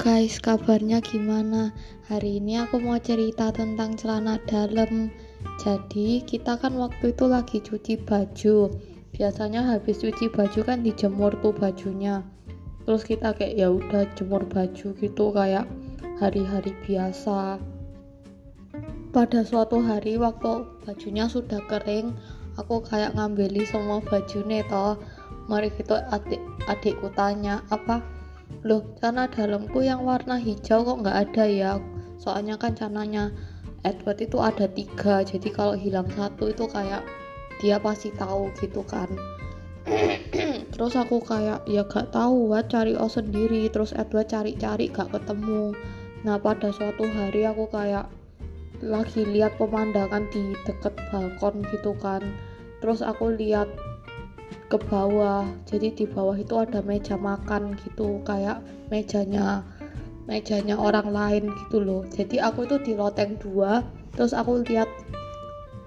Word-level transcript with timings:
guys, 0.00 0.40
kabarnya 0.40 1.04
gimana? 1.04 1.76
Hari 2.08 2.40
ini 2.40 2.56
aku 2.56 2.80
mau 2.80 2.96
cerita 2.96 3.52
tentang 3.52 4.00
celana 4.00 4.40
dalam. 4.48 5.12
Jadi, 5.60 6.24
kita 6.24 6.56
kan 6.56 6.72
waktu 6.80 7.12
itu 7.12 7.28
lagi 7.28 7.60
cuci 7.60 8.00
baju. 8.00 8.72
Biasanya 9.12 9.68
habis 9.68 10.00
cuci 10.00 10.32
baju 10.32 10.64
kan 10.64 10.80
dijemur 10.80 11.36
tuh 11.44 11.52
bajunya. 11.52 12.24
Terus 12.88 13.04
kita 13.04 13.36
kayak 13.36 13.60
ya 13.60 13.68
udah 13.68 14.08
jemur 14.16 14.48
baju 14.48 14.88
gitu 14.96 15.24
kayak 15.36 15.68
hari-hari 16.16 16.72
biasa. 16.88 17.60
Pada 19.12 19.44
suatu 19.44 19.84
hari 19.84 20.16
waktu 20.16 20.64
bajunya 20.88 21.28
sudah 21.28 21.60
kering, 21.68 22.16
aku 22.56 22.80
kayak 22.88 23.12
ngambeli 23.20 23.68
semua 23.68 24.00
baju 24.00 24.38
toh. 24.64 24.96
Mari 25.44 25.68
kita 25.76 26.08
adik 26.08 26.40
adikku 26.64 27.12
tanya 27.12 27.60
apa 27.68 28.16
loh 28.66 28.82
celana 28.98 29.30
dalamku 29.30 29.86
yang 29.86 30.02
warna 30.02 30.36
hijau 30.40 30.82
kok 30.82 30.98
nggak 31.04 31.18
ada 31.30 31.44
ya? 31.46 31.72
Soalnya 32.18 32.58
kan 32.58 32.74
cananya 32.74 33.30
Edward 33.86 34.18
itu 34.18 34.42
ada 34.42 34.66
tiga 34.66 35.22
jadi 35.22 35.48
kalau 35.54 35.78
hilang 35.78 36.10
satu 36.10 36.50
itu 36.50 36.66
kayak 36.66 37.06
dia 37.62 37.78
pasti 37.78 38.10
tahu 38.14 38.50
gitu 38.58 38.82
kan. 38.86 39.06
Terus 40.74 40.94
aku 40.94 41.22
kayak 41.24 41.64
ya 41.64 41.82
gak 41.86 42.12
tahu 42.12 42.52
buat 42.52 42.70
cari 42.70 42.94
oh 42.94 43.10
sendiri. 43.10 43.66
Terus 43.72 43.96
Edward 43.96 44.30
cari-cari 44.30 44.90
gak 44.92 45.10
ketemu. 45.10 45.74
Nah 46.22 46.36
pada 46.38 46.70
suatu 46.70 47.06
hari 47.08 47.46
aku 47.48 47.66
kayak 47.70 48.06
lagi 48.78 49.26
lihat 49.26 49.58
pemandangan 49.58 50.30
di 50.30 50.54
deket 50.66 50.94
balkon 51.10 51.66
gitu 51.74 51.94
kan. 51.98 52.22
Terus 52.78 53.02
aku 53.02 53.34
lihat 53.34 53.66
ke 54.68 54.76
bawah. 54.76 55.48
Jadi 55.64 55.94
di 55.96 56.04
bawah 56.04 56.36
itu 56.36 56.54
ada 56.60 56.84
meja 56.84 57.16
makan 57.16 57.76
gitu 57.84 58.20
kayak 58.24 58.60
mejanya 58.92 59.64
mejanya 60.28 60.76
orang 60.76 61.08
lain 61.08 61.44
gitu 61.64 61.80
loh. 61.80 62.04
Jadi 62.12 62.38
aku 62.38 62.68
itu 62.68 62.76
di 62.84 62.92
loteng 62.92 63.40
dua 63.40 63.80
terus 64.12 64.36
aku 64.36 64.60
lihat 64.68 64.88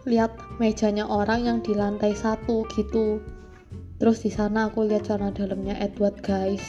lihat 0.10 0.34
mejanya 0.58 1.06
orang 1.06 1.46
yang 1.46 1.58
di 1.62 1.78
lantai 1.78 2.18
satu 2.18 2.66
gitu. 2.74 3.22
Terus 4.02 4.26
di 4.26 4.34
sana 4.34 4.74
aku 4.74 4.90
lihat 4.90 5.06
celana 5.06 5.30
dalamnya 5.30 5.78
Edward 5.78 6.18
guys. 6.26 6.66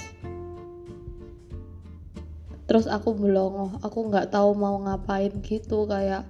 Terus 2.68 2.84
aku 2.84 3.16
belongoh 3.16 3.80
aku 3.80 4.12
nggak 4.12 4.32
tahu 4.32 4.52
mau 4.52 4.76
ngapain 4.84 5.32
gitu 5.40 5.88
kayak 5.88 6.28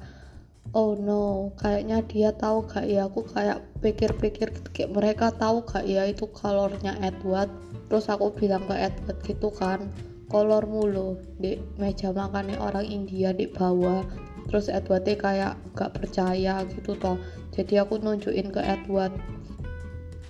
oh 0.71 0.95
no 0.95 1.51
kayaknya 1.59 2.07
dia 2.07 2.31
tahu 2.31 2.63
gak 2.71 2.87
ya? 2.87 3.11
Aku 3.11 3.27
kayak 3.27 3.67
pikir-pikir 3.83 4.55
kayak 4.71 4.95
mereka 4.95 5.35
tahu 5.35 5.67
gak 5.67 5.83
ya 5.83 6.07
itu 6.07 6.31
kolornya 6.31 6.95
Edward? 7.03 7.51
Terus 7.91 8.07
aku 8.07 8.31
bilang 8.31 8.65
ke 8.71 8.79
Edward 8.79 9.19
gitu 9.27 9.51
kan 9.51 9.91
kolor 10.33 10.65
mulu 10.65 11.21
di 11.37 11.61
meja 11.77 12.09
makannya 12.09 12.57
orang 12.57 12.89
India 12.89 13.37
di 13.37 13.45
bawah 13.45 14.01
terus 14.49 14.73
Edwardnya 14.73 15.17
kayak 15.21 15.53
gak 15.77 15.93
percaya 15.93 16.65
gitu 16.73 16.97
toh. 16.97 17.21
Jadi 17.53 17.77
aku 17.83 18.01
nunjukin 18.01 18.49
ke 18.49 18.65
Edward 18.65 19.13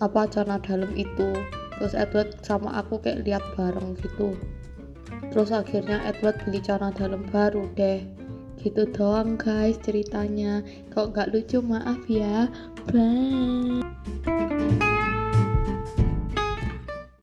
apa 0.03 0.27
celana 0.27 0.59
dalam 0.59 0.91
itu. 0.99 1.31
Terus 1.79 1.95
Edward 1.95 2.35
sama 2.43 2.83
aku 2.83 2.99
kayak 2.99 3.23
lihat 3.23 3.45
bareng 3.55 3.95
gitu. 4.03 4.35
Terus 5.31 5.55
akhirnya 5.55 6.03
Edward 6.03 6.39
beli 6.43 6.59
celana 6.59 6.91
dalam 6.91 7.23
baru 7.31 7.71
deh 7.79 8.22
gitu 8.63 8.87
doang 8.89 9.35
guys 9.37 9.77
ceritanya. 9.83 10.63
Kalau 10.95 11.11
nggak 11.11 11.35
lucu? 11.35 11.59
Maaf 11.59 12.07
ya. 12.07 12.47
Bye 12.91 13.82